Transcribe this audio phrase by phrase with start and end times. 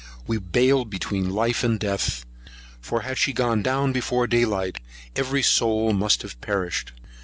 [0.25, 2.25] We baled between life and death;
[2.79, 4.79] for had she gone down before day light,
[5.15, 6.91] every soul must have perished.